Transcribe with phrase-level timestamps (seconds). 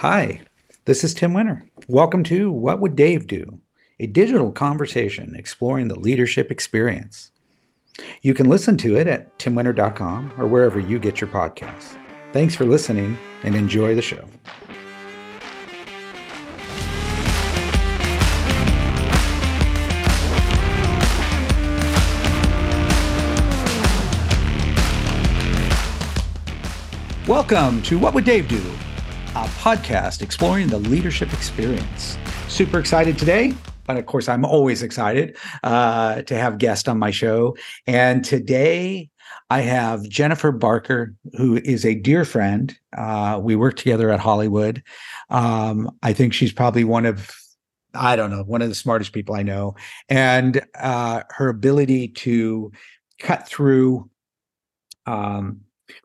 [0.00, 0.40] Hi,
[0.86, 1.62] this is Tim Winter.
[1.86, 3.60] Welcome to What Would Dave Do?
[3.98, 7.32] A digital conversation exploring the leadership experience.
[8.22, 11.98] You can listen to it at timwinter.com or wherever you get your podcasts.
[12.32, 14.24] Thanks for listening and enjoy the show.
[27.26, 28.62] Welcome to What Would Dave Do?
[29.36, 32.18] A podcast exploring the leadership experience.
[32.48, 33.54] Super excited today,
[33.86, 37.56] but of course, I'm always excited uh, to have guests on my show.
[37.86, 39.08] And today
[39.48, 42.76] I have Jennifer Barker, who is a dear friend.
[42.98, 44.82] Uh, we work together at Hollywood.
[45.28, 47.30] Um, I think she's probably one of
[47.94, 49.76] I don't know, one of the smartest people I know.
[50.08, 52.72] And uh, her ability to
[53.20, 54.10] cut through
[55.06, 55.60] um,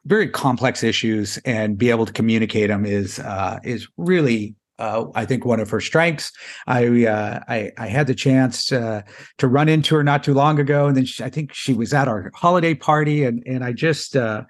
[0.05, 5.25] very complex issues and be able to communicate them is uh, is really uh, I
[5.25, 6.31] think one of her strengths.
[6.67, 9.03] I uh, I, I, had the chance uh,
[9.37, 11.93] to run into her not too long ago, and then she, I think she was
[11.93, 14.43] at our holiday party, and and I just uh,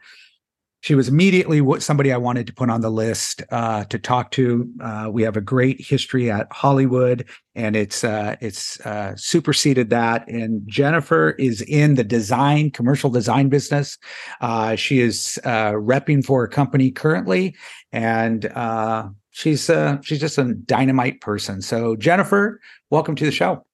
[0.86, 4.72] she was immediately somebody I wanted to put on the list uh, to talk to.
[4.80, 10.28] Uh, we have a great history at Hollywood, and it's uh, it's uh, superseded that.
[10.28, 13.98] And Jennifer is in the design, commercial design business.
[14.42, 17.56] Uh, she is uh, repping for a company currently,
[17.92, 18.44] and
[19.32, 19.72] she's
[20.04, 21.64] she's just a dynamite person.
[21.64, 22.62] So Jennifer,
[22.92, 23.66] welcome to the show.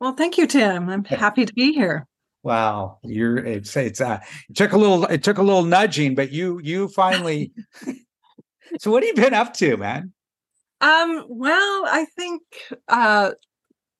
[0.00, 0.88] Well, thank you, Tim.
[0.88, 2.08] I'm happy to be here.
[2.42, 6.32] Wow, you're it's it's uh it took a little it took a little nudging, but
[6.32, 7.52] you you finally
[8.78, 10.12] so what have you been up to, man?
[10.80, 12.42] Um, well, I think
[12.88, 13.32] uh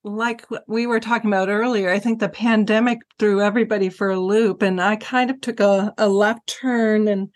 [0.05, 4.63] like we were talking about earlier, I think the pandemic threw everybody for a loop
[4.63, 7.29] and I kind of took a, a left turn and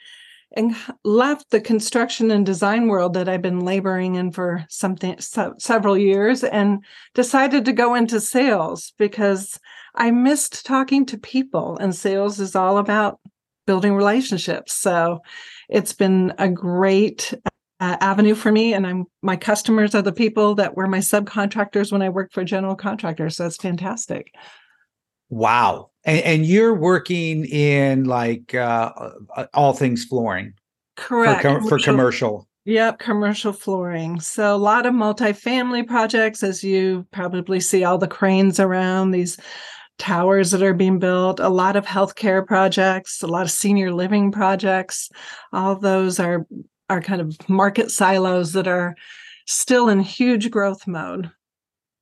[0.57, 5.55] and left the construction and design world that I've been laboring in for something so,
[5.59, 6.83] several years and
[7.15, 9.61] decided to go into sales because
[9.97, 13.20] I missed talking to people, and sales is all about
[13.67, 14.74] building relationships.
[14.74, 15.20] So
[15.68, 17.34] it's been a great
[17.80, 21.92] uh, avenue for me, and I'm my customers are the people that were my subcontractors
[21.92, 23.36] when I worked for general contractors.
[23.36, 24.35] So that's fantastic.
[25.29, 28.92] Wow, and, and you're working in like uh,
[29.36, 30.55] uh all things flooring,
[30.96, 31.42] correct?
[31.42, 32.48] For, com- for commercial.
[32.64, 34.18] Yep, commercial flooring.
[34.18, 39.39] So a lot of multifamily projects, as you probably see all the cranes around these
[39.98, 44.33] towers that are being built, a lot of healthcare projects, a lot of senior living
[44.33, 45.11] projects.
[45.52, 46.46] All those are
[46.89, 48.95] are kind of market silos that are
[49.46, 51.30] still in huge growth mode.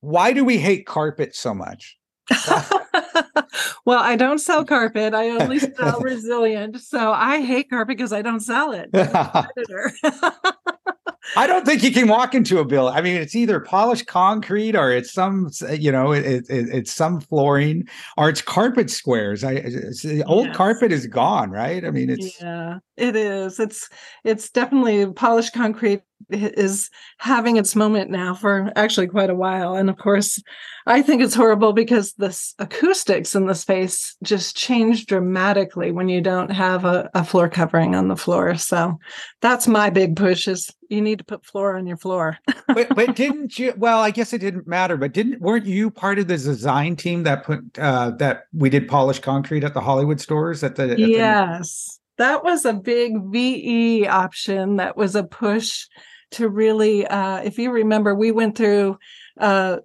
[0.01, 1.97] Why do we hate carpet so much?
[3.85, 5.13] well, I don't sell carpet.
[5.13, 6.79] I only sell resilient.
[6.81, 8.89] So I hate carpet because I don't sell it.
[11.35, 12.95] I don't think you can walk into a building.
[12.95, 17.19] I mean, it's either polished concrete or it's some, you know, it, it, it's some
[17.21, 17.87] flooring
[18.17, 19.43] or it's carpet squares.
[19.43, 20.55] I the old yes.
[20.55, 21.83] carpet is gone, right?
[21.83, 23.59] I mean, it's yeah, it is.
[23.59, 23.89] It's
[24.23, 26.89] it's definitely polished concrete is
[27.19, 29.75] having its moment now for actually quite a while.
[29.75, 30.41] And of course,
[30.87, 36.21] I think it's horrible because the acoustics in the space just change dramatically when you
[36.21, 38.55] don't have a, a, floor covering on the floor.
[38.55, 38.99] So
[39.41, 42.37] that's my big push is you need to put floor on your floor.
[42.67, 43.73] but, but, didn't you?
[43.77, 44.97] Well, I guess it didn't matter.
[44.97, 48.87] But didn't weren't you part of the design team that put uh, that we did
[48.87, 50.91] polished concrete at the Hollywood stores at the?
[50.91, 51.85] At yes.
[51.97, 54.77] The- that was a big VE option.
[54.77, 55.85] That was a push
[56.31, 58.97] to really, uh, if you remember, we went through
[59.39, 59.77] uh,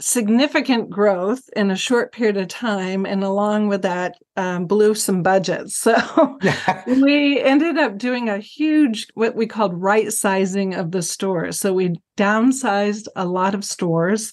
[0.00, 5.22] significant growth in a short period of time, and along with that, um, blew some
[5.22, 5.86] budgets.
[5.88, 6.38] So
[6.86, 11.58] we ended up doing a huge, what we called right sizing of the stores.
[11.58, 14.32] So we downsized a lot of stores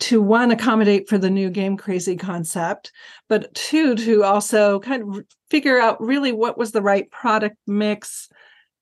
[0.00, 2.92] to one accommodate for the new game crazy concept
[3.28, 8.28] but two to also kind of figure out really what was the right product mix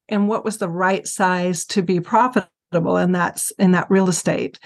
[0.08, 2.48] and what was the right size to be profitable
[2.96, 4.58] in that in that real estate.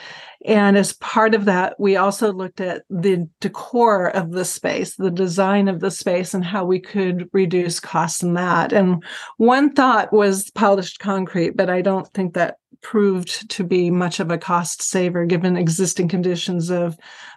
[0.44, 5.10] And as part of that we also looked at the decor of the space the
[5.10, 8.72] design of the space and how we could reduce costs in that.
[8.72, 9.04] And
[9.36, 14.30] one thought was polished concrete but i don't think that proved to be much of
[14.30, 16.96] a cost saver given existing conditions of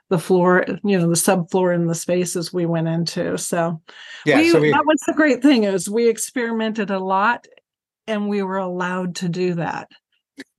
[0.09, 3.37] the floor, you know, the subfloor in the spaces we went into.
[3.37, 3.81] So,
[4.25, 7.47] yeah, we, so we, that was the great thing is we experimented a lot
[8.07, 9.89] and we were allowed to do that.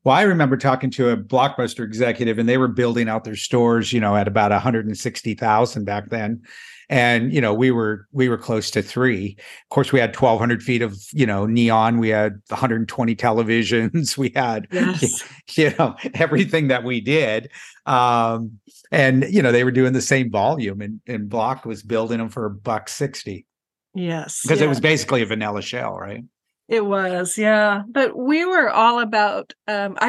[0.04, 3.92] Well, I remember talking to a Blockbuster executive and they were building out their stores,
[3.92, 6.42] you know, at about 160,000 back then.
[6.88, 9.36] And you know we were we were close to three.
[9.38, 11.98] Of course we had 1200 feet of you know neon.
[11.98, 14.16] We had 120 televisions.
[14.26, 15.22] We had yes.
[15.56, 17.50] you know everything that we did.
[17.86, 18.58] Um
[18.90, 22.28] and you know they were doing the same volume and and block was building them
[22.28, 23.46] for a buck 60
[23.94, 24.66] yes because yeah.
[24.66, 26.24] it was basically a vanilla shell right?
[26.68, 27.82] It was yeah.
[27.88, 30.08] But we were all about um i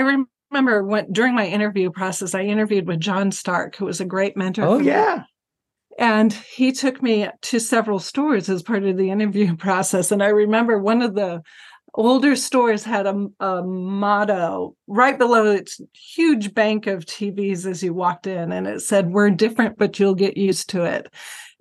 [0.52, 4.38] remember when during my interview process i interviewed with john stark who was a great
[4.38, 5.24] mentor oh yeah
[5.98, 10.12] and he took me to several stores as part of the interview process.
[10.12, 11.42] And I remember one of the
[11.94, 17.94] older stores had a, a, motto right below its huge bank of TVs as you
[17.94, 21.12] walked in, and it said, We're different, but you'll get used to it.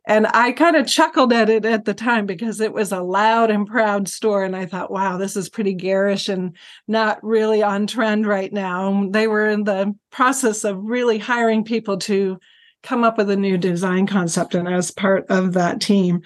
[0.09, 3.51] And I kind of chuckled at it at the time because it was a loud
[3.51, 4.45] and proud store.
[4.45, 6.57] And I thought, wow, this is pretty garish and
[6.87, 9.09] not really on trend right now.
[9.11, 12.39] They were in the process of really hiring people to
[12.87, 16.23] come up with a new design concept and as part of that team.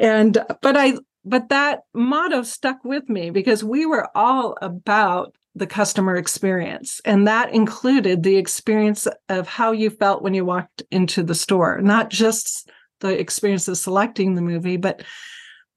[0.00, 0.94] And but i
[1.28, 7.26] but that motto stuck with me because we were all about the customer experience and
[7.26, 12.10] that included the experience of how you felt when you walked into the store not
[12.10, 12.70] just
[13.00, 15.02] the experience of selecting the movie but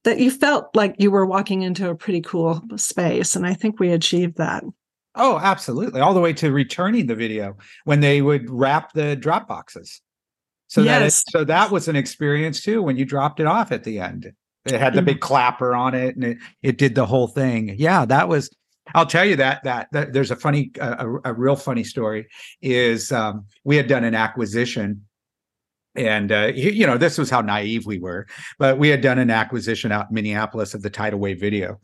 [0.04, 3.36] that you felt like you were walking into a pretty cool space.
[3.36, 4.64] And i think we achieved that.
[5.16, 6.02] Oh absolutely.
[6.02, 10.02] All the way to returning the video when they would wrap the drop boxes
[10.70, 11.00] so yes.
[11.00, 14.00] that is, so that was an experience too when you dropped it off at the
[14.00, 14.32] end.
[14.66, 17.76] It had the big clapper on it and it it did the whole thing.
[17.78, 18.56] Yeah, that was
[18.94, 22.28] I'll tell you that that, that there's a funny a, a, real funny story
[22.62, 25.06] is um, we had done an acquisition
[25.96, 28.28] and uh, you know this was how naive we were
[28.60, 31.80] but we had done an acquisition out in minneapolis of the tidal wave video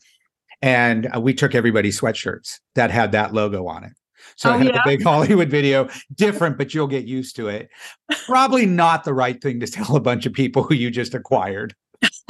[0.62, 3.94] and uh, we took everybody's sweatshirts that had that logo on it
[4.36, 4.72] so oh, I had yeah.
[4.74, 7.70] the big Hollywood video, different, but you'll get used to it.
[8.26, 11.76] Probably not the right thing to tell a bunch of people who you just acquired.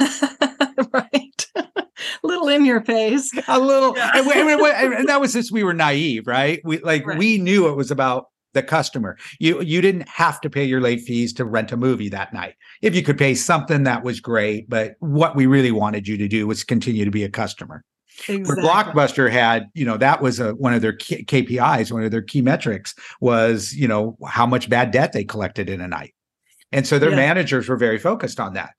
[0.92, 1.46] right.
[1.56, 1.86] a
[2.22, 3.30] little in your face.
[3.48, 3.96] A little.
[3.96, 4.10] Yeah.
[4.14, 6.60] and, and, and, that was just we were naive, right?
[6.64, 7.18] We like right.
[7.18, 9.16] we knew it was about the customer.
[9.38, 12.54] You you didn't have to pay your late fees to rent a movie that night.
[12.82, 16.28] If you could pay something that was great, but what we really wanted you to
[16.28, 17.84] do was continue to be a customer.
[18.28, 18.42] Exactly.
[18.42, 22.22] Where Blockbuster had, you know, that was a, one of their KPIs, one of their
[22.22, 26.14] key metrics was, you know, how much bad debt they collected in a night.
[26.72, 27.16] And so their yeah.
[27.16, 28.70] managers were very focused on that.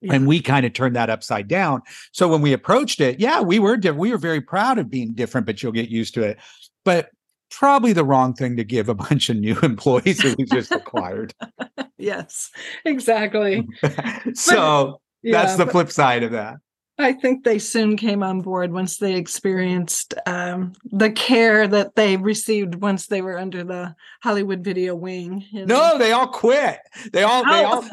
[0.00, 0.14] Yeah.
[0.14, 1.82] And we kind of turned that upside down.
[2.12, 4.00] So when we approached it, yeah, we were different.
[4.00, 6.38] We were very proud of being different, but you'll get used to it.
[6.84, 7.10] But
[7.50, 11.34] probably the wrong thing to give a bunch of new employees who we just acquired.
[11.98, 12.50] yes,
[12.84, 13.66] exactly.
[14.34, 16.56] so but, yeah, that's the but, flip side of that.
[17.02, 22.16] I think they soon came on board once they experienced um, the care that they
[22.16, 25.44] received once they were under the Hollywood Video wing.
[25.50, 25.92] You know?
[25.92, 26.78] No, they all quit.
[27.12, 27.52] They all oh.
[27.52, 27.84] they all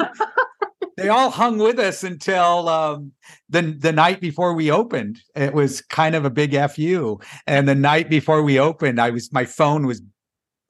[0.97, 3.11] they all hung with us until um,
[3.49, 5.19] the the night before we opened.
[5.35, 7.19] It was kind of a big fu.
[7.45, 10.01] And the night before we opened, I was my phone was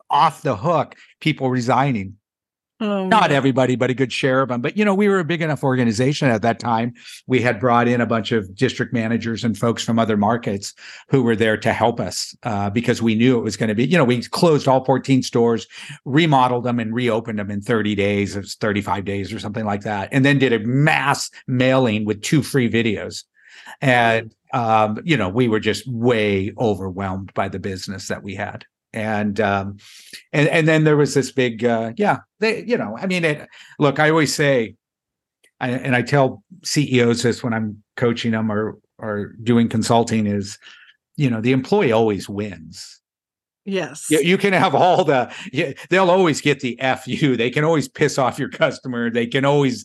[0.10, 0.96] off the hook.
[1.20, 2.18] People resigning.
[2.80, 4.62] Oh, Not everybody, but a good share of them.
[4.62, 6.94] But you know, we were a big enough organization at that time.
[7.26, 10.76] We had brought in a bunch of district managers and folks from other markets
[11.10, 13.88] who were there to help us uh, because we knew it was going to be.
[13.88, 15.66] You know, we closed all 14 stores,
[16.06, 18.36] remodeled them, and reopened them in 30 days.
[18.36, 22.22] It was 35 days or something like that, and then did a mass mailing with
[22.22, 23.24] two free videos.
[23.82, 28.66] And um, you know, we were just way overwhelmed by the business that we had
[28.98, 29.78] and um
[30.34, 33.48] and and then there was this big uh yeah they you know i mean it
[33.80, 34.76] look i always say
[35.60, 40.58] I, and i tell ceos this when i'm coaching them or or doing consulting is
[41.16, 43.02] you know the employee always wins.
[43.66, 44.06] Yes.
[44.10, 47.90] You, you can have all the yeah, they'll always get the fu they can always
[47.90, 49.10] piss off your customer.
[49.10, 49.84] They can always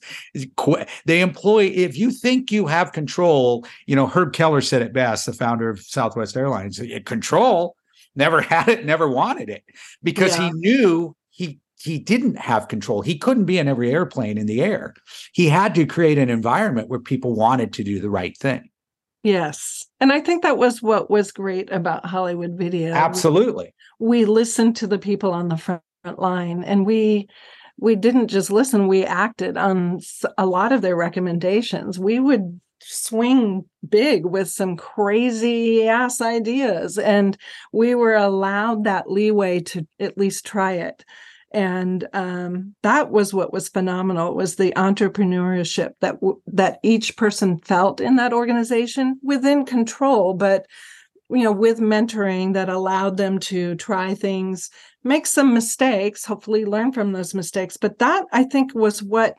[0.57, 4.93] quit they employ if you think you have control you know herb kelleher said it
[4.93, 7.77] best the founder of southwest airlines control
[8.15, 9.65] never had it, never wanted it
[10.03, 10.47] because yeah.
[10.47, 13.03] he knew he he didn't have control.
[13.03, 14.95] He couldn't be in every airplane in the air.
[15.33, 18.71] He had to create an environment where people wanted to do the right thing.
[19.25, 19.87] Yes.
[20.01, 22.93] And I think that was what was great about Hollywood Video.
[22.93, 23.75] Absolutely.
[23.99, 25.83] We, we listened to the people on the front
[26.19, 27.29] line and we
[27.79, 30.01] we didn't just listen, we acted on
[30.39, 31.99] a lot of their recommendations.
[31.99, 37.37] We would swing big with some crazy ass ideas and
[37.73, 41.05] we were allowed that leeway to at least try it.
[41.53, 47.59] And um, that was what was phenomenal was the entrepreneurship that w- that each person
[47.59, 50.67] felt in that organization within control but
[51.29, 54.71] you know with mentoring that allowed them to try things
[55.05, 57.77] make some mistakes hopefully learn from those mistakes.
[57.77, 59.37] But that i think was what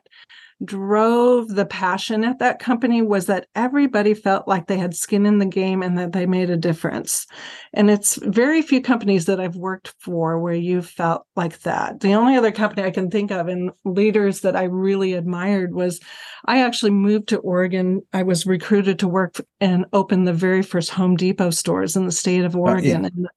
[0.64, 5.38] drove the passion at that company was that everybody felt like they had skin in
[5.38, 7.26] the game and that they made a difference.
[7.72, 12.00] And it's very few companies that I've worked for where you felt like that.
[12.00, 16.00] The only other company I can think of and leaders that I really admired was
[16.46, 18.02] I actually moved to Oregon.
[18.12, 22.12] I was recruited to work and open the very first Home Depot stores in the
[22.12, 23.06] state of Oregon oh, yeah.
[23.08, 23.28] in the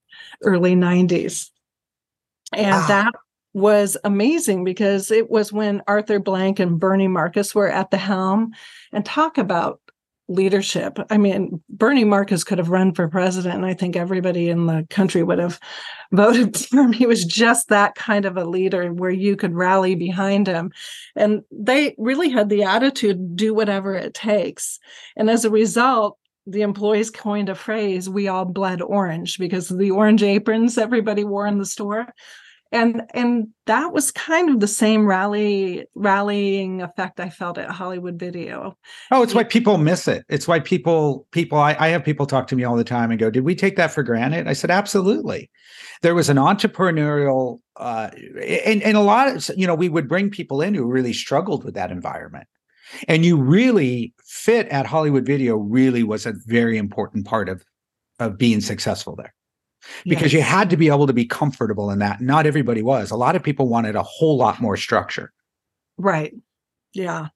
[0.44, 1.50] early 90s.
[2.54, 2.88] And wow.
[2.88, 3.14] that
[3.58, 8.52] was amazing because it was when Arthur Blank and Bernie Marcus were at the helm
[8.94, 9.82] and talk about
[10.28, 11.00] leadership.
[11.10, 14.86] I mean, Bernie Marcus could have run for president, and I think everybody in the
[14.92, 15.60] country would have
[16.12, 16.94] voted for him.
[16.94, 20.72] He was just that kind of a leader where you could rally behind him.
[21.16, 24.78] And they really had the attitude do whatever it takes.
[25.16, 29.90] And as a result, the employees coined a phrase, we all bled orange because the
[29.90, 32.14] orange aprons everybody wore in the store
[32.72, 38.20] and and that was kind of the same rally rallying effect i felt at hollywood
[38.20, 38.78] video.
[39.12, 40.26] Oh it's why people miss it.
[40.30, 43.20] It's why people people I, I have people talk to me all the time and
[43.20, 44.48] go did we take that for granted?
[44.48, 45.50] I said absolutely.
[46.02, 48.10] There was an entrepreneurial uh
[48.66, 51.64] and, and a lot of you know we would bring people in who really struggled
[51.64, 52.48] with that environment.
[53.08, 57.64] And you really fit at hollywood video really was a very important part of
[58.20, 59.34] of being successful there
[60.06, 60.34] because yes.
[60.34, 62.22] you had to be able to be comfortable in that.
[62.22, 63.12] Not everybody was.
[63.12, 65.32] A lot of people wanted a whole lot more structure.
[65.98, 66.34] Right.
[66.94, 67.28] Yeah.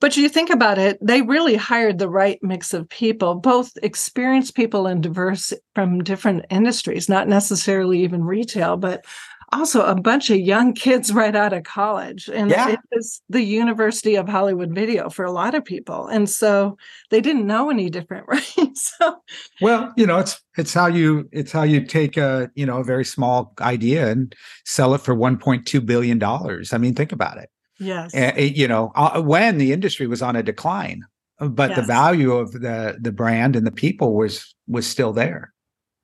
[0.00, 4.54] But you think about it, they really hired the right mix of people, both experienced
[4.54, 9.04] people and diverse from different industries, not necessarily even retail, but
[9.52, 12.70] also a bunch of young kids right out of college and yeah.
[12.70, 16.76] it was the university of hollywood video for a lot of people and so
[17.10, 18.76] they didn't know any different right?
[18.76, 19.16] So
[19.60, 22.84] well you know it's it's how you it's how you take a you know a
[22.84, 24.34] very small idea and
[24.64, 26.72] sell it for 1.2 billion dollars.
[26.72, 27.50] I mean think about it.
[27.78, 28.14] Yes.
[28.14, 31.04] And, you know uh, when the industry was on a decline
[31.38, 31.78] but yes.
[31.78, 35.53] the value of the the brand and the people was was still there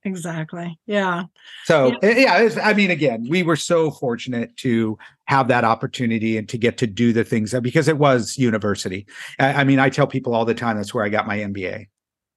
[0.05, 0.79] Exactly.
[0.87, 1.25] Yeah.
[1.65, 6.39] So yeah, eh, yeah I mean, again, we were so fortunate to have that opportunity
[6.39, 9.07] and to get to do the things that because it was university.
[9.39, 11.87] I, I mean, I tell people all the time that's where I got my MBA.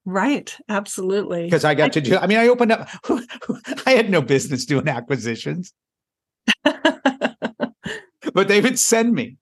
[0.06, 0.56] Right.
[0.68, 1.46] Absolutely.
[1.46, 2.18] Because I got I to do.
[2.18, 2.90] I mean, I opened up.
[3.86, 5.74] I had no business doing acquisitions.
[6.64, 9.38] but they would send me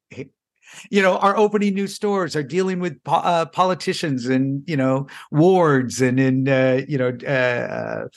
[0.90, 5.08] you know, are opening new stores, are dealing with po- uh, politicians and you know
[5.32, 8.08] wards and in uh, you know uh,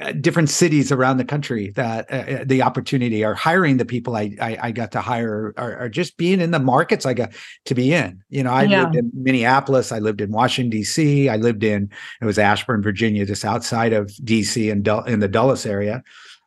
[0.00, 4.16] uh, different cities around the country that uh, uh, the opportunity are hiring the people
[4.16, 7.32] I, I, I got to hire or, or, just being in the markets I got
[7.66, 8.20] to be in.
[8.28, 8.82] You know, I yeah.
[8.82, 13.24] lived in Minneapolis, I lived in Washington D.C., I lived in it was Ashburn, Virginia,
[13.24, 14.68] just outside of D.C.
[14.68, 16.02] and in the Dulles area.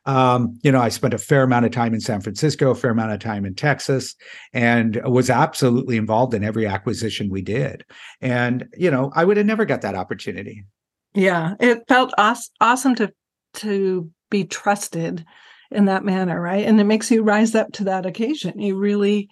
[0.08, 2.92] Um, you know, I spent a fair amount of time in San Francisco, a fair
[2.92, 4.14] amount of time in Texas,
[4.54, 7.84] and was absolutely involved in every acquisition we did.
[8.22, 10.64] And you know, I would have never got that opportunity.
[11.12, 13.12] Yeah, it felt aw- awesome to
[13.56, 15.26] to be trusted
[15.70, 16.64] in that manner, right?
[16.64, 18.58] And it makes you rise up to that occasion.
[18.58, 19.28] You really,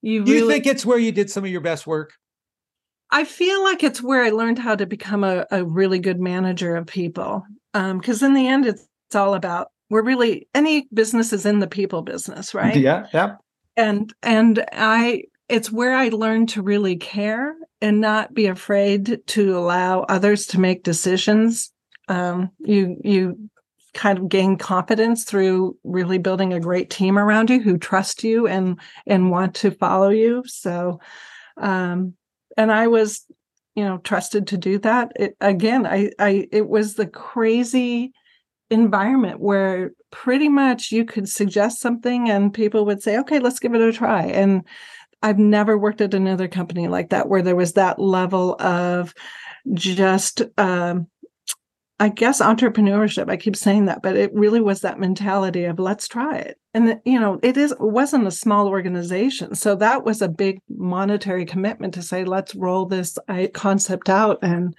[0.00, 0.24] you.
[0.24, 2.12] Do you think it's where you did some of your best work?
[3.10, 6.76] I feel like it's where I learned how to become a, a really good manager
[6.76, 7.44] of people.
[7.72, 11.58] Because um, in the end, it's, it's all about we're really any business is in
[11.58, 12.76] the people business right?
[12.76, 13.36] Yeah yeah.
[13.76, 19.56] And and i it's where i learned to really care and not be afraid to
[19.56, 21.72] allow others to make decisions.
[22.08, 23.50] Um, you you
[23.94, 28.46] kind of gain confidence through really building a great team around you who trust you
[28.46, 30.44] and and want to follow you.
[30.46, 31.00] So
[31.56, 32.14] um
[32.56, 33.24] and i was
[33.74, 35.12] you know trusted to do that.
[35.16, 38.12] It, again i i it was the crazy
[38.70, 43.74] environment where pretty much you could suggest something and people would say, okay, let's give
[43.74, 44.24] it a try.
[44.24, 44.64] And
[45.22, 49.14] I've never worked at another company like that where there was that level of
[49.74, 51.08] just, um,
[52.00, 53.28] I guess, entrepreneurship.
[53.28, 56.58] I keep saying that, but it really was that mentality of let's try it.
[56.72, 60.60] And you know, it is it wasn't a small organization, so that was a big
[60.68, 63.18] monetary commitment to say let's roll this
[63.52, 64.76] concept out and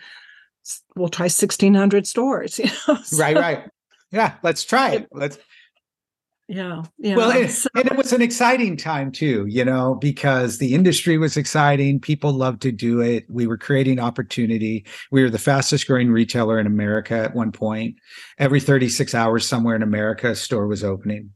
[0.96, 3.70] we'll try 1600 stores you know so, right right
[4.12, 5.08] yeah, let's try it.
[5.12, 5.38] Let's.
[6.48, 7.16] Yeah, yeah.
[7.16, 11.20] Well, and, so, and, it was an exciting time too, you know, because the industry
[11.20, 12.00] was exciting.
[12.00, 13.26] People loved to do it.
[13.30, 14.84] We were creating opportunity.
[15.12, 17.98] We were the fastest growing retailer in America at one point.
[18.40, 21.30] Every 36 hours, somewhere in America, a store was opening.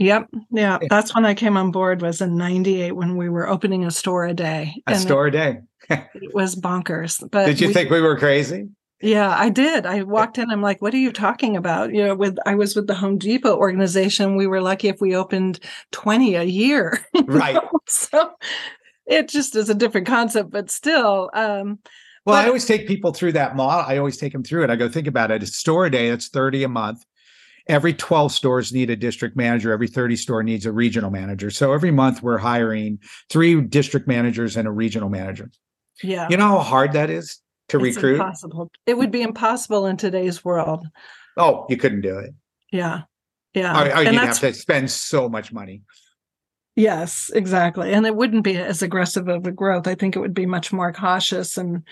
[0.00, 0.28] Yep.
[0.50, 0.78] Yeah.
[0.88, 4.24] That's when I came on board was in 98 when we were opening a store
[4.24, 4.82] a day.
[4.86, 5.60] A store it, a day.
[6.14, 7.28] it was bonkers.
[7.28, 8.68] But did you we, think we were crazy?
[9.02, 9.86] Yeah, I did.
[9.86, 10.50] I walked in.
[10.50, 13.16] I'm like, "What are you talking about?" You know, with I was with the Home
[13.16, 14.36] Depot organization.
[14.36, 15.60] We were lucky if we opened
[15.92, 16.98] 20 a year.
[17.24, 17.56] Right.
[17.86, 18.32] so
[19.06, 21.30] it just is a different concept, but still.
[21.32, 21.78] Um,
[22.26, 23.84] well, but- I always take people through that model.
[23.86, 24.70] I always take them through it.
[24.70, 25.42] I go, think about it.
[25.42, 27.04] It's store a day, that's 30 a month.
[27.68, 29.72] Every 12 stores need a district manager.
[29.72, 31.50] Every 30 store needs a regional manager.
[31.50, 35.50] So every month we're hiring three district managers and a regional manager.
[36.02, 36.26] yeah.
[36.28, 37.40] You know how hard that is
[37.70, 38.14] to it's recruit?
[38.14, 38.70] impossible.
[38.86, 40.86] It would be impossible in today's world.
[41.36, 42.30] Oh, you couldn't do it.
[42.72, 43.02] Yeah.
[43.54, 43.72] Yeah.
[43.72, 45.82] Or, or oh, and you'd have to spend so much money.
[46.76, 47.92] Yes, exactly.
[47.92, 49.86] And it wouldn't be as aggressive of a growth.
[49.86, 51.82] I think it would be much more cautious and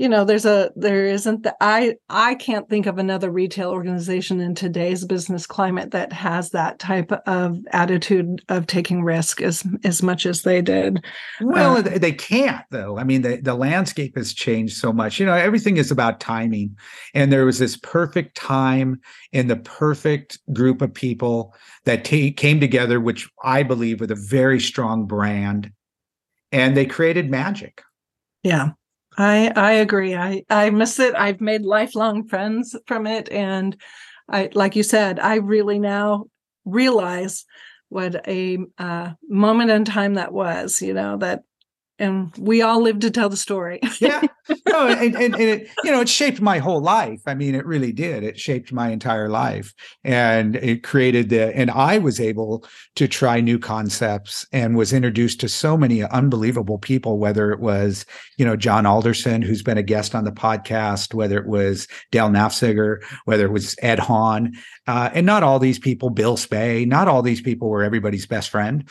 [0.00, 4.40] you know, there's a there isn't the I I can't think of another retail organization
[4.40, 10.02] in today's business climate that has that type of attitude of taking risk as as
[10.02, 11.04] much as they did.
[11.42, 12.96] Well, Uh, they can't though.
[12.96, 15.20] I mean, the, the landscape has changed so much.
[15.20, 16.78] You know, everything is about timing.
[17.12, 19.00] And there was this perfect time
[19.34, 21.54] and the perfect group of people
[21.84, 25.70] that ta- came together, which I believe with a very strong brand.
[26.52, 27.82] And they created magic.
[28.42, 28.70] Yeah.
[29.20, 30.14] I I agree.
[30.14, 31.14] I I miss it.
[31.14, 33.76] I've made lifelong friends from it and
[34.30, 36.24] I like you said, I really now
[36.64, 37.44] realize
[37.90, 41.42] what a uh, moment in time that was, you know, that
[42.00, 43.78] and we all live to tell the story.
[44.00, 44.22] Yeah.
[44.66, 47.20] no, and, and, and it, you know, it shaped my whole life.
[47.26, 48.24] I mean, it really did.
[48.24, 49.74] It shaped my entire life.
[50.02, 52.64] And it created the, and I was able
[52.96, 58.06] to try new concepts and was introduced to so many unbelievable people, whether it was,
[58.38, 62.30] you know, John Alderson, who's been a guest on the podcast, whether it was Dale
[62.30, 64.54] Nafziger, whether it was Ed Hahn.
[64.86, 68.48] Uh, and not all these people, Bill Spay, not all these people were everybody's best
[68.48, 68.88] friend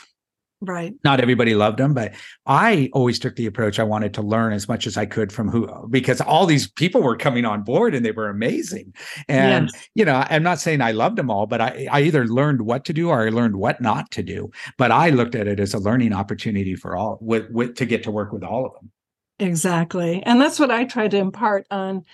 [0.60, 0.94] right.
[1.04, 2.12] not everybody loved him, but
[2.46, 5.48] I always took the approach I wanted to learn as much as I could from
[5.48, 8.94] who because all these people were coming on board and they were amazing.
[9.28, 9.88] And Yes.
[9.94, 12.84] you know, I'm not saying I loved them all, but I I either learned what
[12.86, 14.50] to do or I learned what not to do.
[14.78, 18.02] But I looked at it as a learning opportunity for all with with to get
[18.04, 18.90] to work with all of them.
[19.38, 20.22] Exactly.
[20.24, 22.04] And that's what I try to impart on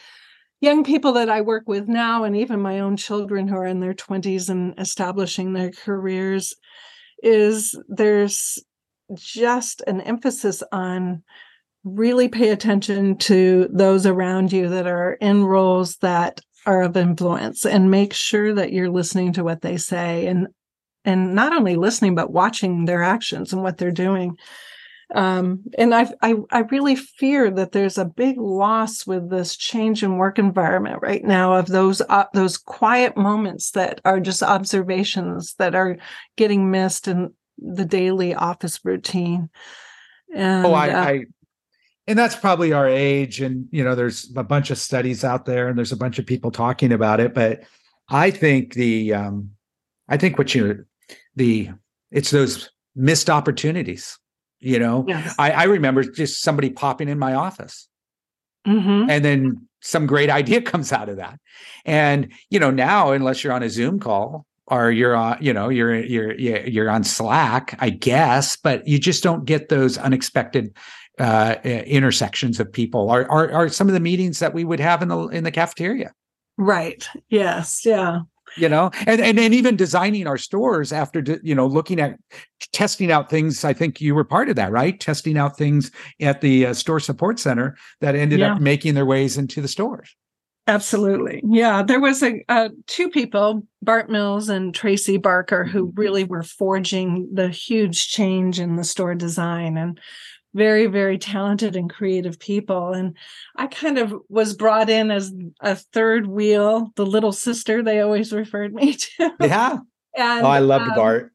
[0.60, 3.80] young people that I work with now, and even my own children who are in
[3.80, 6.54] their 20s and establishing their careers,
[7.23, 8.58] is there's
[9.14, 11.23] just an emphasis on
[11.84, 17.64] really pay attention to those around you that are in roles that are of influence
[17.64, 20.49] and make sure that you're listening to what they say and
[21.04, 24.36] and not only listening but watching their actions and what they're doing
[25.14, 30.02] um, and I've, I I really fear that there's a big loss with this change
[30.02, 35.54] in work environment right now of those uh, those quiet moments that are just observations
[35.54, 35.97] that are
[36.36, 39.49] getting missed in the daily office routine.
[40.34, 41.25] And oh, I, uh, I
[42.08, 43.40] and that's probably our age.
[43.40, 46.26] And you know, there's a bunch of studies out there and there's a bunch of
[46.26, 47.32] people talking about it.
[47.32, 47.62] But
[48.08, 49.50] I think the um
[50.08, 50.84] I think what you
[51.36, 51.71] the
[52.10, 54.19] it's those missed opportunities.
[54.60, 55.34] You know, yes.
[55.38, 57.88] I, I remember just somebody popping in my office
[58.66, 59.08] Mhm.
[59.10, 61.38] and then some great idea comes out of that.
[61.84, 65.69] And you know, now unless you're on a Zoom call or you're on, you know,
[65.69, 70.75] you're you're you're you're on Slack, I guess, but you just don't get those unexpected
[71.21, 73.08] uh, uh, intersections of people.
[73.10, 75.52] Are, are are some of the meetings that we would have in the in the
[75.52, 76.12] cafeteria?
[76.58, 77.06] Right.
[77.28, 77.82] Yes.
[77.84, 78.21] Yeah.
[78.56, 82.19] You know, and and and even designing our stores after you know looking at
[82.73, 83.64] testing out things.
[83.64, 84.99] I think you were part of that, right?
[84.99, 85.90] Testing out things
[86.21, 88.54] at the uh, store support center that ended Yeah.
[88.54, 90.14] up making their ways into the stores.
[90.69, 91.42] Absolutely.
[91.49, 91.84] Yeah.
[91.84, 97.28] There was a uh, two people, Bart Mills and Tracy Barker, who really were forging
[97.32, 100.00] the huge change in the store design and
[100.56, 102.92] very, very talented and creative people.
[102.92, 103.16] And
[103.54, 108.32] I kind of was brought in as a third wheel, the little sister they always
[108.32, 109.30] referred me to.
[109.40, 109.78] Yeah.
[110.16, 111.32] and oh, I loved um, Bart.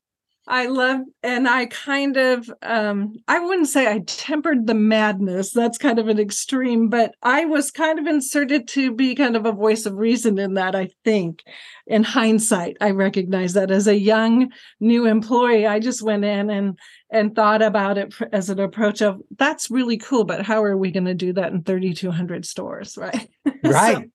[0.51, 5.51] I love, and I kind of, um, I wouldn't say I tempered the madness.
[5.53, 9.45] That's kind of an extreme, but I was kind of inserted to be kind of
[9.45, 10.75] a voice of reason in that.
[10.75, 11.43] I think,
[11.87, 16.77] in hindsight, I recognize that as a young new employee, I just went in and
[17.09, 20.91] and thought about it as an approach of that's really cool, but how are we
[20.91, 23.29] going to do that in 3,200 stores, right?
[23.63, 24.09] Right.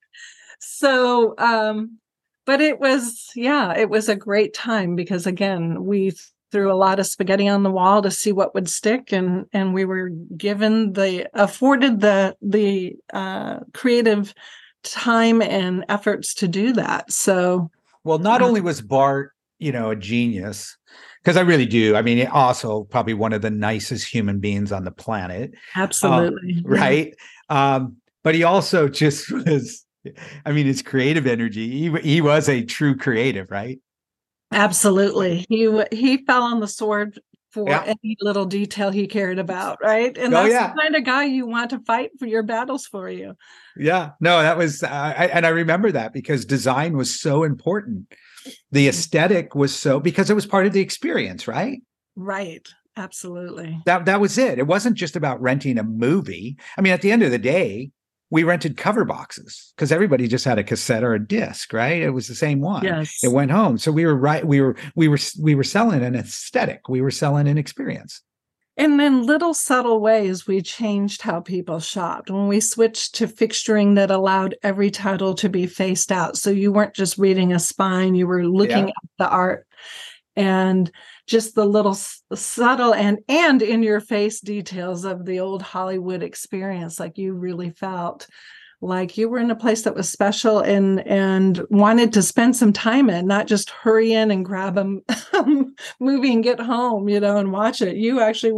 [0.61, 1.99] so, so um,
[2.47, 6.13] but it was yeah it was a great time because again we
[6.53, 9.75] threw a lot of spaghetti on the wall to see what would stick and and
[9.75, 14.33] we were given the afforded the the uh, creative
[14.85, 17.71] time and efforts to do that so
[18.05, 20.77] Well, not Uh, only was Bart, you know, a genius,
[21.23, 21.97] because I really do.
[21.97, 26.63] I mean, also probably one of the nicest human beings on the planet, absolutely Yeah.
[26.65, 27.15] right?
[27.49, 29.85] Um, but he also just was.
[30.45, 31.71] I mean, his creative energy.
[31.71, 33.79] He he was a true creative, right?
[34.53, 37.19] absolutely he he fell on the sword
[37.57, 37.85] for yeah.
[37.87, 40.17] any little detail he cared about, right?
[40.19, 40.75] And oh, that's yeah.
[40.75, 43.35] the kind of guy you want to fight for your battles for you.
[43.79, 48.13] Yeah, no, that was, uh, I, and I remember that because design was so important.
[48.73, 48.89] The mm-hmm.
[48.91, 51.81] aesthetic was so because it was part of the experience, right?
[52.15, 52.69] Right.
[52.99, 53.81] Absolutely.
[53.87, 54.59] That that was it.
[54.59, 56.59] It wasn't just about renting a movie.
[56.77, 57.91] I mean, at the end of the day,
[58.31, 62.03] we rented cover boxes because everybody just had a cassette or a disc, right?
[62.03, 62.85] It was the same one.
[62.85, 63.23] Yes.
[63.23, 63.79] It went home.
[63.79, 64.45] So we were right.
[64.45, 66.89] We were we were we were selling an aesthetic.
[66.89, 68.23] We were selling an experience.
[68.79, 73.95] And then little subtle ways we changed how people shopped when we switched to fixturing
[73.95, 76.37] that allowed every title to be faced out.
[76.37, 78.95] So you weren't just reading a spine, you were looking yeah.
[79.03, 79.67] at the art.
[80.37, 80.91] And
[81.27, 81.95] just the little
[82.35, 87.71] subtle and and in your face details of the old hollywood experience like you really
[87.71, 88.27] felt
[88.81, 92.73] like you were in a place that was special and and wanted to spend some
[92.73, 94.99] time in not just hurry in and grab a
[95.33, 97.97] um, movie and get home you know and watch it.
[97.97, 98.53] You actually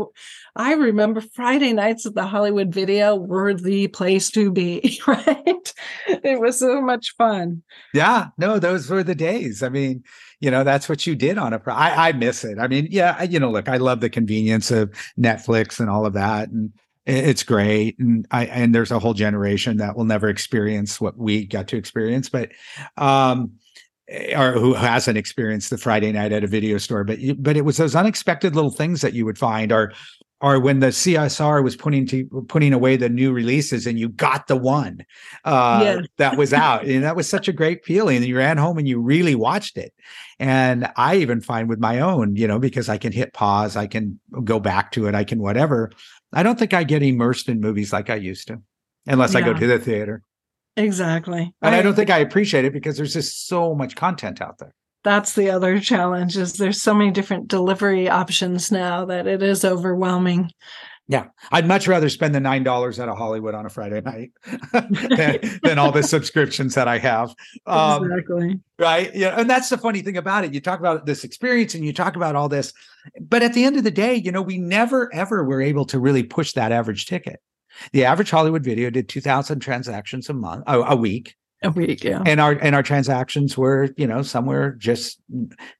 [0.56, 5.74] i remember friday nights at the hollywood video were the place to be right?
[6.08, 7.62] It was so much fun.
[7.94, 9.62] Yeah no those were the days.
[9.62, 10.02] I mean
[10.40, 12.58] you know that's what you did on a pro I, I miss it.
[12.58, 16.14] I mean yeah you know look i love the convenience of netflix and all of
[16.14, 16.72] that and
[17.08, 21.44] it's great and i and there's a whole generation that will never experience what we
[21.44, 22.52] got to experience but
[22.96, 23.52] um
[24.08, 27.62] eh, or who hasn't experienced the friday night at a video store but but it
[27.62, 29.92] was those unexpected little things that you would find or
[30.40, 34.46] or when the CSR was putting to putting away the new releases and you got
[34.46, 35.04] the one
[35.44, 36.06] uh, yes.
[36.18, 38.86] that was out and that was such a great feeling and you ran home and
[38.86, 39.92] you really watched it
[40.38, 43.86] and I even find with my own you know because I can hit pause I
[43.86, 45.90] can go back to it I can whatever
[46.32, 48.60] I don't think I get immersed in movies like I used to,
[49.06, 49.40] unless yeah.
[49.40, 50.22] I go to the theater.
[50.76, 51.54] Exactly.
[51.62, 54.58] And I, I don't think I appreciate it because there's just so much content out
[54.58, 54.74] there.
[55.04, 59.64] That's the other challenge is there's so many different delivery options now that it is
[59.64, 60.50] overwhelming.
[61.10, 64.30] Yeah, I'd much rather spend the nine dollars at a Hollywood on a Friday night
[64.72, 67.34] than, than, all the subscriptions that I have.
[67.66, 68.60] Um, exactly.
[68.78, 69.14] Right.
[69.14, 70.52] Yeah, and that's the funny thing about it.
[70.52, 72.74] You talk about this experience, and you talk about all this,
[73.22, 75.98] but at the end of the day, you know, we never ever were able to
[75.98, 77.40] really push that average ticket.
[77.92, 81.36] The average Hollywood video did two thousand transactions a month, a, a week.
[81.62, 82.22] A week, yeah.
[82.26, 85.20] And our and our transactions were, you know, somewhere just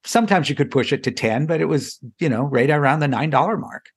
[0.05, 3.09] sometimes you could push it to ten, but it was, you know, right around the
[3.09, 3.91] nine dollar mark.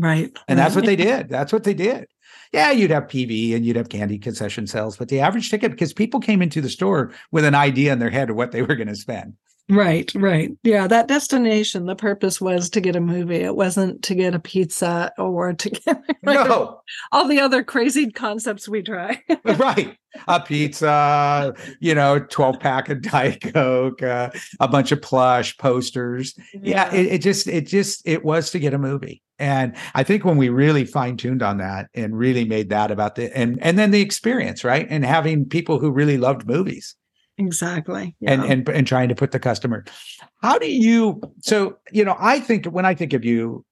[0.00, 0.36] Right.
[0.48, 0.64] And right.
[0.64, 1.28] that's what they did.
[1.28, 2.06] That's what they did.
[2.52, 5.92] Yeah, you'd have PV and you'd have candy concession sales, but the average ticket, because
[5.92, 8.74] people came into the store with an idea in their head of what they were
[8.74, 9.34] going to spend.
[9.70, 10.50] Right, right.
[10.64, 13.36] Yeah, that destination, the purpose was to get a movie.
[13.36, 16.80] It wasn't to get a pizza or to get like, no.
[17.12, 19.22] all the other crazy concepts we try.
[19.44, 19.96] right.
[20.26, 26.34] A pizza, you know, 12 pack of Diet Coke, uh, a bunch of plush posters.
[26.52, 29.22] Yeah, yeah it, it just, it just, it was to get a movie.
[29.38, 33.14] And I think when we really fine tuned on that and really made that about
[33.14, 34.86] the, and, and then the experience, right.
[34.90, 36.96] And having people who really loved movies
[37.40, 38.14] Exactly.
[38.20, 38.32] Yeah.
[38.32, 39.84] And, and and trying to put the customer.
[40.42, 43.64] How do you so you know, I think when I think of you,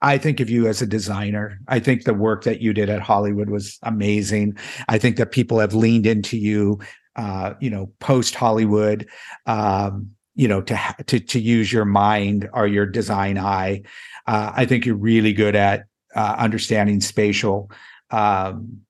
[0.00, 1.58] I think of you as a designer.
[1.68, 4.56] I think the work that you did at Hollywood was amazing.
[4.88, 6.80] I think that people have leaned into you
[7.16, 9.06] uh, you know, post Hollywood.
[9.46, 13.82] Um, you know, to to to use your mind or your design eye.
[14.28, 17.72] Uh, I think you're really good at uh, understanding spatial
[18.12, 18.82] um,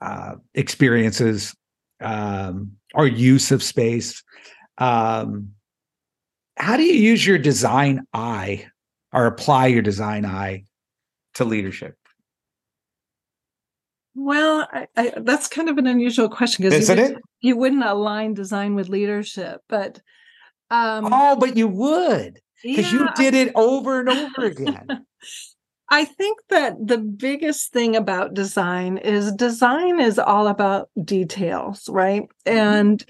[0.00, 1.56] uh, experiences
[2.00, 4.22] um, our use of space.
[4.78, 5.52] Um,
[6.56, 8.66] how do you use your design eye
[9.12, 10.64] or apply your design eye
[11.34, 11.96] to leadership?
[14.14, 17.18] Well, I, I, that's kind of an unusual question because you, it?
[17.40, 20.00] you wouldn't align design with leadership, but
[20.70, 24.86] um, oh, but you would because yeah, you did it over and over again.
[25.90, 32.22] I think that the biggest thing about design is design is all about details, right?
[32.46, 32.58] Mm-hmm.
[32.58, 33.04] And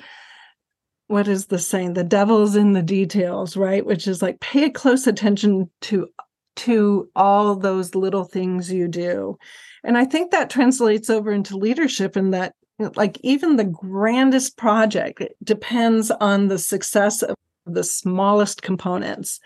[1.08, 1.92] what is the saying?
[1.92, 3.84] The devil's in the details, right?
[3.84, 6.08] Which is like pay close attention to
[6.56, 9.38] to all those little things you do.
[9.84, 12.54] And I think that translates over into leadership in that
[12.96, 17.34] like even the grandest project depends on the success of
[17.66, 19.38] the smallest components.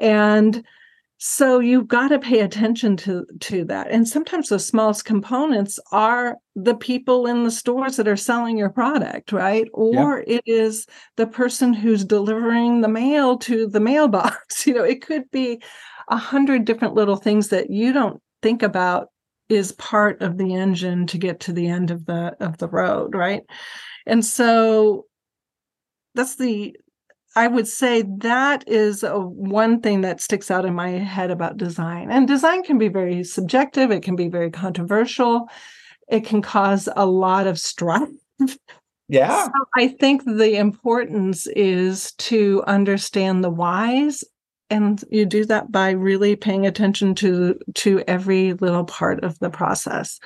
[0.00, 0.64] And
[1.18, 3.90] so you've got to pay attention to to that.
[3.90, 8.68] And sometimes the smallest components are the people in the stores that are selling your
[8.68, 9.66] product right?
[9.72, 10.42] Or yep.
[10.44, 14.66] it is the person who's delivering the mail to the mailbox.
[14.66, 15.62] You know it could be
[16.08, 19.08] a hundred different little things that you don't think about
[19.48, 23.14] is part of the engine to get to the end of the of the road
[23.14, 23.42] right?
[24.06, 25.06] And so
[26.14, 26.76] that's the
[27.36, 31.58] I would say that is a, one thing that sticks out in my head about
[31.58, 32.10] design.
[32.10, 35.48] And design can be very subjective, it can be very controversial,
[36.08, 38.08] it can cause a lot of strife.
[39.08, 39.44] Yeah.
[39.44, 44.24] So I think the importance is to understand the whys
[44.68, 49.50] and you do that by really paying attention to to every little part of the
[49.50, 50.18] process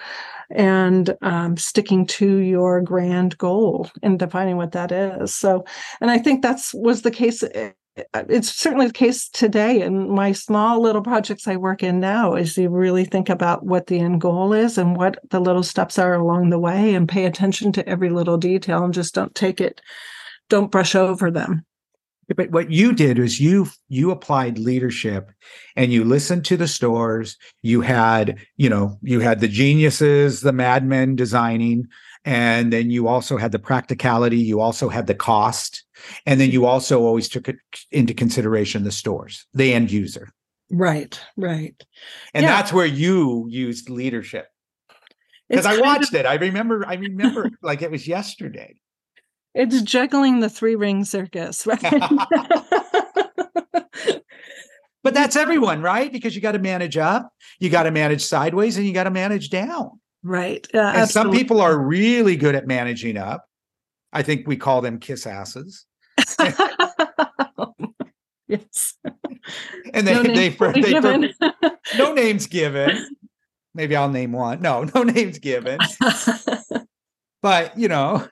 [0.50, 5.34] and um, sticking to your grand goal and defining what that is.
[5.34, 5.64] So
[6.00, 7.70] and i think that's was the case eh,
[8.14, 9.82] it's certainly the case today.
[9.82, 13.88] In my small little projects i work in now is you really think about what
[13.88, 17.26] the end goal is and what the little steps are along the way and pay
[17.26, 19.80] attention to every little detail and just don't take it
[20.48, 21.64] don't brush over them
[22.36, 25.30] but what you did is you you applied leadership
[25.76, 27.36] and you listened to the stores.
[27.62, 31.88] You had you know you had the geniuses the madmen designing
[32.24, 34.36] and then you also had the practicality.
[34.36, 35.84] You also had the cost.
[36.26, 37.56] And then you also always took it
[37.90, 40.32] into consideration the stores the end user.
[40.70, 41.74] Right right.
[42.32, 42.50] And yeah.
[42.50, 44.46] that's where you used leadership.
[45.48, 46.26] Because i watched of- it.
[46.26, 48.76] I remember i remember like it was yesterday
[49.54, 51.80] it's juggling the three ring circus, right?
[55.02, 56.12] but that's everyone, right?
[56.12, 59.10] Because you got to manage up, you got to manage sideways, and you got to
[59.10, 60.00] manage down.
[60.22, 60.66] Right.
[60.74, 63.46] Uh, and some people are really good at managing up.
[64.12, 65.86] I think we call them kiss asses.
[68.48, 68.94] yes.
[69.94, 71.32] And they, no they, they, they
[71.96, 73.08] no names given.
[73.74, 74.60] Maybe I'll name one.
[74.60, 75.78] No, no names given.
[77.40, 78.28] but you know,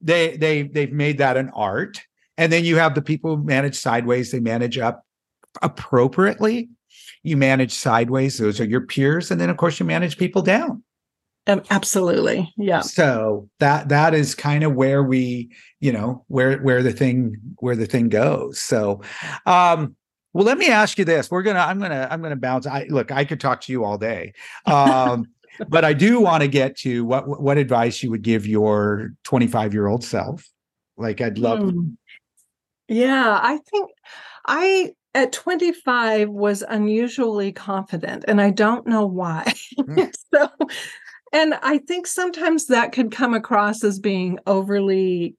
[0.00, 2.00] they they they've made that an art.
[2.36, 5.04] And then you have the people who manage sideways they manage up
[5.62, 6.68] appropriately.
[7.22, 10.82] You manage sideways those are your peers and then of course you manage people down.
[11.46, 12.80] Um, absolutely yeah.
[12.80, 17.76] So that that is kind of where we you know where where the thing where
[17.76, 18.60] the thing goes.
[18.60, 19.02] So
[19.46, 19.96] um
[20.34, 21.30] well let me ask you this.
[21.30, 22.66] We're gonna i'm gonna i'm gonna bounce.
[22.66, 24.34] I look i could talk to you all day.
[24.66, 25.26] Um
[25.68, 29.72] but I do want to get to what what advice you would give your 25
[29.72, 30.48] year old self.
[30.96, 31.60] Like I'd love.
[31.60, 31.90] Hmm.
[32.88, 33.90] Yeah, I think
[34.46, 39.52] I at 25 was unusually confident, and I don't know why.
[39.76, 40.04] Hmm.
[40.34, 40.48] so,
[41.32, 45.36] and I think sometimes that could come across as being overly,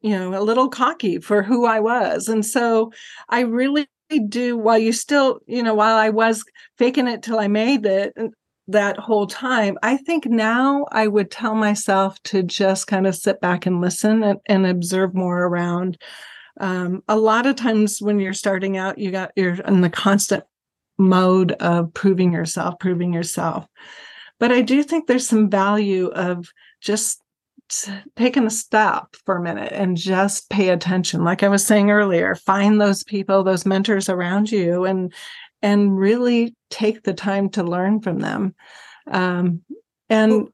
[0.00, 2.92] you know, a little cocky for who I was, and so
[3.28, 3.88] I really
[4.28, 6.44] do while you still you know while i was
[6.78, 8.12] faking it till i made it
[8.68, 9.78] that whole time.
[9.82, 14.22] I think now I would tell myself to just kind of sit back and listen
[14.22, 15.98] and, and observe more around.
[16.58, 20.44] Um, a lot of times when you're starting out, you got you're in the constant
[20.98, 23.66] mode of proving yourself, proving yourself.
[24.38, 26.50] But I do think there's some value of
[26.80, 27.22] just
[28.16, 32.36] taking a stop for a minute and just pay attention like i was saying earlier
[32.36, 35.12] find those people those mentors around you and
[35.66, 38.54] and really take the time to learn from them.
[39.10, 39.62] Um,
[40.08, 40.46] and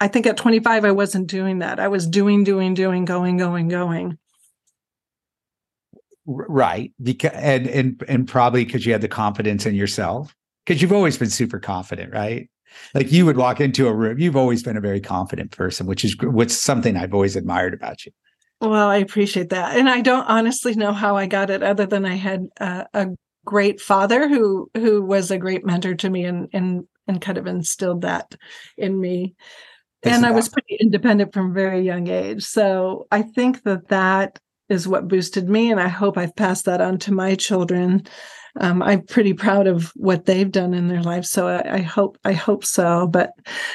[0.00, 1.78] I think at 25, I wasn't doing that.
[1.78, 4.18] I was doing, doing, doing, going, going, going.
[6.26, 6.92] Right.
[7.00, 10.34] Because and and and probably because you had the confidence in yourself.
[10.66, 12.50] Because you've always been super confident, right?
[12.94, 14.18] Like you would walk into a room.
[14.18, 18.04] You've always been a very confident person, which is what's something I've always admired about
[18.04, 18.12] you.
[18.60, 22.04] Well, I appreciate that, and I don't honestly know how I got it, other than
[22.04, 23.06] I had uh, a
[23.48, 27.46] great father who who was a great mentor to me and and and kind of
[27.46, 28.34] instilled that
[28.76, 29.34] in me.
[30.02, 32.44] And i was pretty independent from very young age.
[32.44, 36.82] So i think that that is what boosted me and i hope i've passed that
[36.82, 38.06] on to my children.
[38.60, 42.18] Um, i'm pretty proud of what they've done in their life so I, I hope
[42.26, 43.06] i hope so.
[43.06, 43.30] But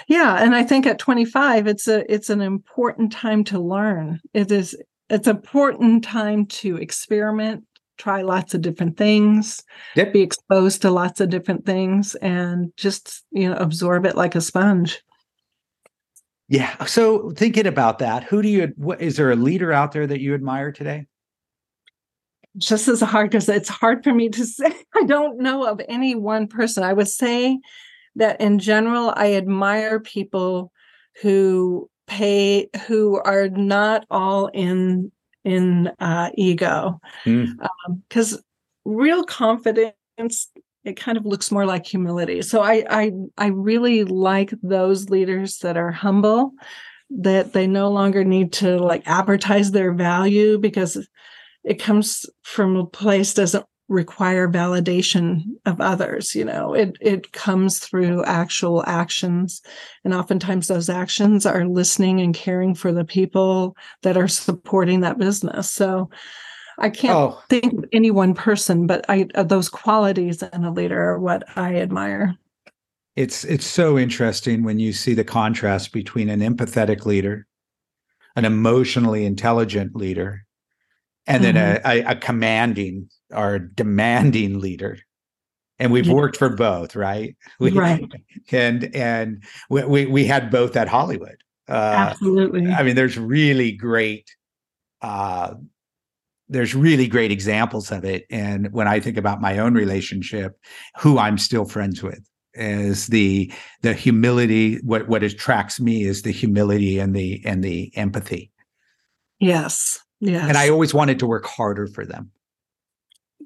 [0.08, 4.20] yeah and i think at 25 it's a it's an important time to learn.
[4.36, 4.78] It is
[5.10, 7.64] it's important time to experiment
[7.98, 9.64] try lots of different things,
[9.96, 10.14] yep.
[10.14, 14.42] be exposed to lots of different things, and just you know absorb it like a
[14.42, 15.02] sponge.
[16.50, 16.86] Yeah.
[16.86, 18.74] So thinking about that, who do you?
[18.76, 21.08] What is there a leader out there that you admire today?
[22.58, 24.74] Just as hard because it's hard for me to say.
[24.96, 26.84] I don't know of any one person.
[26.84, 27.60] I would say
[28.16, 30.72] that in general, I admire people
[31.22, 35.12] who pay who are not all in
[35.44, 38.38] in uh, ego because mm.
[38.38, 38.44] um,
[38.86, 40.50] real confidence
[40.84, 45.60] it kind of looks more like humility so I, I i really like those leaders
[45.60, 46.52] that are humble
[47.10, 51.08] that they no longer need to like advertise their value because
[51.64, 57.80] it comes from a place doesn't require validation of others you know it it comes
[57.80, 59.62] through actual actions
[60.04, 65.18] and oftentimes those actions are listening and caring for the people that are supporting that
[65.18, 66.10] business so
[66.80, 67.42] I can't oh.
[67.50, 71.44] think of any one person, but I uh, those qualities in a leader are what
[71.56, 72.36] I admire.
[73.16, 77.46] It's it's so interesting when you see the contrast between an empathetic leader,
[78.36, 80.46] an emotionally intelligent leader,
[81.28, 81.54] and mm-hmm.
[81.54, 84.98] then a, a, a, commanding or demanding leader.
[85.80, 86.14] And we've yeah.
[86.14, 87.36] worked for both, right?
[87.60, 88.10] We, right.
[88.52, 91.38] And and we, we, we had both at Hollywood.
[91.68, 92.72] Uh, Absolutely.
[92.72, 94.30] I mean, there's really great
[95.02, 95.56] uh,
[96.50, 98.26] there's really great examples of it.
[98.30, 100.58] And when I think about my own relationship,
[101.00, 102.20] who I'm still friends with
[102.54, 104.76] is the the humility.
[104.84, 108.52] What what attracts me is the humility and the and the empathy.
[109.40, 110.00] Yes.
[110.20, 110.48] Yes.
[110.48, 112.32] And I always wanted to work harder for them.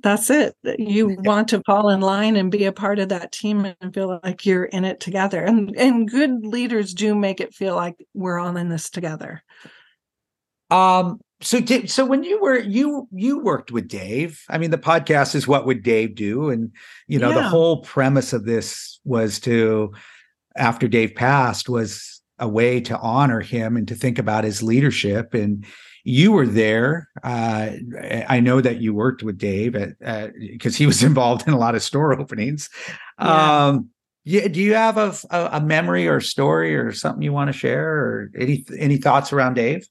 [0.04, 0.56] That's it.
[0.64, 4.20] You want to fall in line and be a part of that team and feel
[4.24, 5.44] like you're in it together.
[5.44, 9.44] And and good leaders do make it feel like we're all in this together.
[10.70, 15.36] Um so so when you were you you worked with Dave, I mean the podcast
[15.36, 16.72] is what would Dave do and
[17.08, 17.36] you know yeah.
[17.36, 19.94] the whole premise of this was to
[20.56, 25.34] after Dave passed was a way to honor him and to think about his leadership
[25.34, 25.66] and
[26.08, 27.70] you were there uh,
[28.30, 29.76] i know that you worked with dave
[30.52, 32.70] because he was involved in a lot of store openings
[33.20, 33.68] yeah.
[33.68, 33.90] um
[34.30, 35.14] yeah, do you have a,
[35.54, 39.54] a memory or story or something you want to share or any any thoughts around
[39.54, 39.88] dave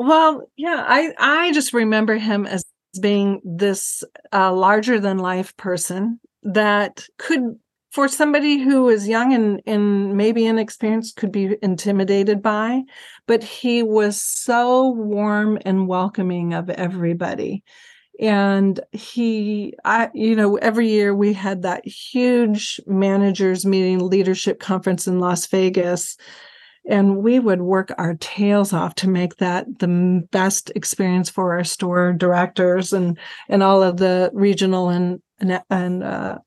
[0.00, 2.64] well, yeah, I I just remember him as
[3.02, 7.58] being this uh, larger than life person that could
[7.90, 12.82] for somebody who is young and, and maybe inexperienced could be intimidated by
[13.30, 17.62] but he was so warm and welcoming of everybody.
[18.18, 25.06] And he i you know every year we had that huge managers meeting leadership conference
[25.06, 26.16] in las vegas.
[26.88, 31.62] And we would work our tails off to make that the best experience for our
[31.62, 33.16] store directors and
[33.48, 36.38] and all of the regional and and, and uh,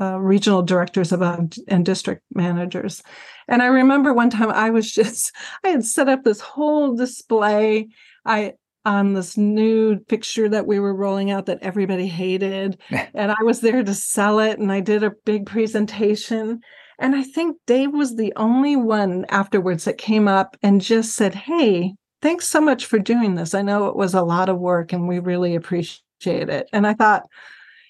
[0.00, 1.38] uh, regional directors of uh,
[1.68, 3.02] and district managers.
[3.48, 5.32] And I remember one time I was just
[5.64, 7.88] I had set up this whole display.
[8.24, 12.80] I on this new picture that we were rolling out that everybody hated
[13.14, 16.60] and I was there to sell it and I did a big presentation
[16.98, 21.34] and I think Dave was the only one afterwards that came up and just said,
[21.34, 23.54] Hey, thanks so much for doing this.
[23.54, 26.68] I know it was a lot of work and we really appreciate it.
[26.72, 27.24] And I thought,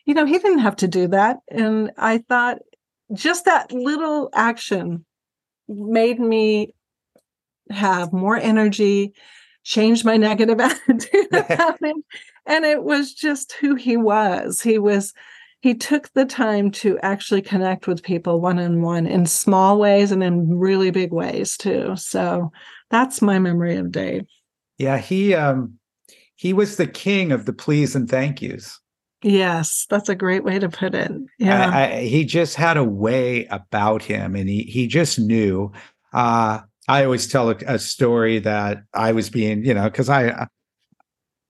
[0.07, 1.39] you know, he didn't have to do that.
[1.51, 2.59] And I thought
[3.13, 5.05] just that little action
[5.69, 6.73] made me
[7.71, 9.13] have more energy,
[9.65, 12.05] change my negative attitude about him.
[12.47, 14.63] And it was just who he was.
[14.63, 15.13] He was
[15.61, 20.13] he took the time to actually connect with people one on one in small ways
[20.13, 21.97] and in really big ways too.
[21.97, 22.53] So
[22.91, 24.27] that's my memory of Dave.
[24.79, 25.79] Yeah, he um
[26.37, 28.79] he was the king of the please and thank yous.
[29.27, 31.11] Yes, that's a great way to put it.
[31.41, 31.69] Yeah.
[31.69, 35.73] I, I, he just had a way about him and he he just knew
[36.13, 40.47] uh I always tell a, a story that I was being, you know, because I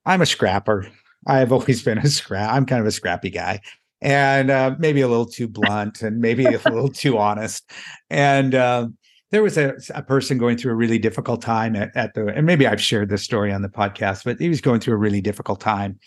[0.07, 0.89] I'm a scrapper.
[1.27, 2.51] I've always been a scrap.
[2.51, 3.61] I'm kind of a scrappy guy
[4.01, 7.71] and uh, maybe a little too blunt and maybe a little too honest.
[8.09, 8.89] And uh,
[9.33, 12.47] there was a, a, person going through a really difficult time at, at, the, and
[12.47, 15.21] maybe I've shared this story on the podcast, but he was going through a really
[15.21, 15.99] difficult time.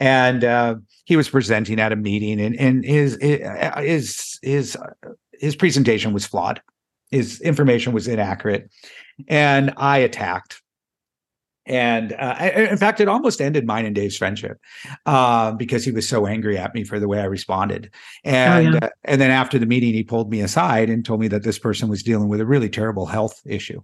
[0.00, 4.76] And uh, he was presenting at a meeting, and, and his his his
[5.38, 6.60] his presentation was flawed.
[7.10, 8.70] His information was inaccurate,
[9.28, 10.60] and I attacked
[11.66, 14.60] and uh, in fact, it almost ended mine and Dave's friendship
[15.06, 17.90] uh, because he was so angry at me for the way I responded.
[18.22, 18.84] And oh, yeah.
[18.84, 21.58] uh, and then after the meeting, he pulled me aside and told me that this
[21.58, 23.82] person was dealing with a really terrible health issue.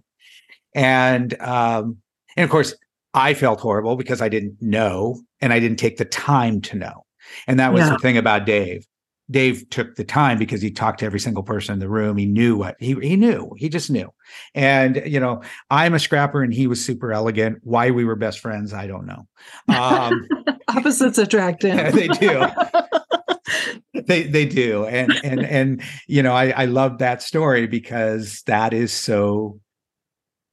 [0.75, 1.97] And um,
[2.37, 2.75] and of course,
[3.13, 7.05] I felt horrible because I didn't know and I didn't take the time to know.
[7.47, 7.89] And that was yeah.
[7.91, 8.85] the thing about Dave.
[9.29, 12.17] Dave took the time because he talked to every single person in the room.
[12.17, 13.53] He knew what he he knew.
[13.57, 14.13] He just knew.
[14.53, 17.59] And you know, I'm a scrapper and he was super elegant.
[17.63, 19.27] Why we were best friends, I don't know.
[19.73, 20.27] Um,
[20.67, 21.61] Opposites attract.
[21.63, 22.45] they do.
[23.93, 24.85] they they do.
[24.85, 29.61] And and and you know, I I love that story because that is so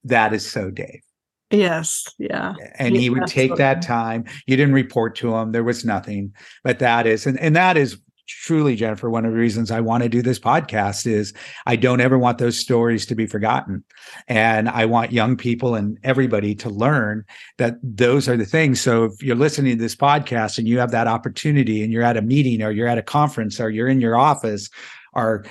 [0.04, 1.02] that is so Dave.
[1.50, 2.04] Yes.
[2.18, 2.54] Yeah.
[2.78, 4.24] And he would take that time.
[4.46, 5.52] You didn't report to him.
[5.52, 6.34] There was nothing.
[6.62, 10.02] But that is, and, and that is truly, Jennifer, one of the reasons I want
[10.02, 11.32] to do this podcast is
[11.64, 13.82] I don't ever want those stories to be forgotten.
[14.28, 17.24] And I want young people and everybody to learn
[17.56, 18.80] that those are the things.
[18.80, 22.18] So if you're listening to this podcast and you have that opportunity and you're at
[22.18, 24.68] a meeting or you're at a conference or you're in your office
[25.14, 25.46] or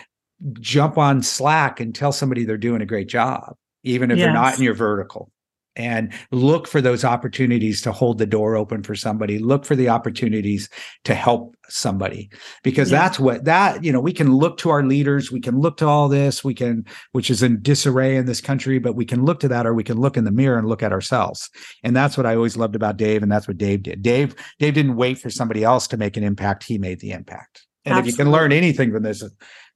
[0.60, 4.26] jump on Slack and tell somebody they're doing a great job, even if yes.
[4.26, 5.32] they're not in your vertical
[5.78, 9.38] and look for those opportunities to hold the door open for somebody.
[9.38, 10.70] Look for the opportunities
[11.06, 12.30] to help somebody
[12.64, 13.00] because yeah.
[13.00, 15.86] that's what that you know we can look to our leaders we can look to
[15.86, 19.38] all this we can which is in disarray in this country but we can look
[19.42, 21.50] to that or we can look in the mirror and look at ourselves.
[21.84, 24.02] And that's what i always loved about dave and that's what dave did.
[24.02, 26.64] Dave dave didn't wait for somebody else to make an impact.
[26.64, 27.66] He made the impact.
[27.86, 28.10] And Absolutely.
[28.10, 29.24] if you can learn anything from this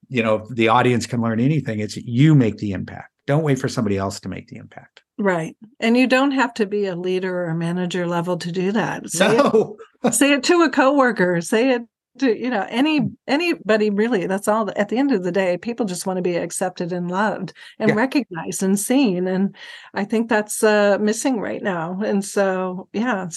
[0.07, 1.79] you know the audience can learn anything.
[1.79, 3.11] It's you make the impact.
[3.27, 5.55] Don't wait for somebody else to make the impact Right.
[5.79, 9.09] And you don't have to be a leader or a manager level to do that.
[9.09, 9.77] Say no.
[10.03, 11.83] it, say it to a coworker, say it
[12.19, 14.25] to, you know, any anybody really.
[14.27, 17.09] That's all at the end of the day, people just want to be accepted and
[17.09, 17.95] loved and yeah.
[17.95, 19.27] recognized and seen.
[19.27, 19.55] And
[19.93, 21.99] I think that's uh missing right now.
[22.01, 23.29] And so yeah,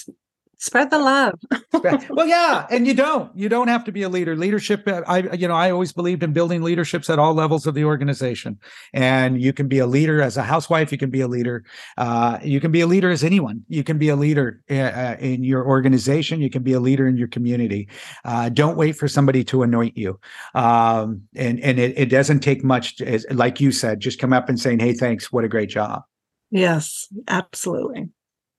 [0.65, 1.39] spread the love.
[2.09, 3.37] Well yeah and you don't.
[3.37, 4.35] You don't have to be a leader.
[4.37, 7.75] Leadership uh, i you know i always believed in building leaderships at all levels of
[7.75, 8.59] the organization.
[8.95, 11.65] And you can be a leader as a housewife you can be a leader
[11.99, 13.65] uh, you can be a leader as anyone.
[13.69, 16.41] You can be a leader uh, uh in your organization.
[16.41, 17.89] You can be a leader in your community.
[18.25, 20.19] Uh, don't wait for somebody to anoint you.
[20.55, 24.49] Um, and and it, it doesn't take much to, like you said just come up
[24.49, 25.31] and saying hey thanks.
[25.31, 26.03] What a great job.
[26.51, 28.14] Yes absolutely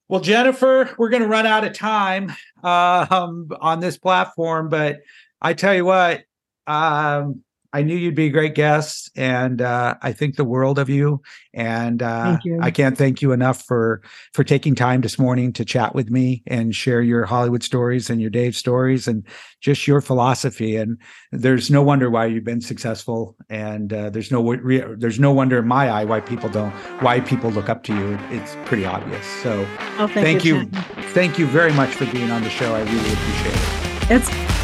[0.07, 2.31] well, Jennifer, we're going to run out of time
[2.63, 4.99] um, on this platform, but
[5.41, 6.23] I tell you what,
[6.67, 7.43] um,
[7.75, 11.21] I knew you'd be a great guest, and uh, I think the world of you.
[11.53, 12.57] And uh, you.
[12.61, 14.01] I can't thank you enough for
[14.33, 18.21] for taking time this morning to chat with me and share your Hollywood stories and
[18.21, 19.27] your Dave stories and
[19.59, 20.77] just your philosophy.
[20.77, 20.97] And
[21.33, 25.59] there's no wonder why you've been successful, and uh, there's no re- there's no wonder
[25.59, 26.71] in my eye why people don't
[27.03, 28.17] why people look up to you.
[28.29, 29.25] It's pretty obvious.
[29.43, 29.67] So
[29.99, 30.65] oh, thank, thank you, you
[31.11, 32.73] thank you very much for being on the show.
[32.73, 34.11] I really appreciate it.
[34.11, 34.54] It's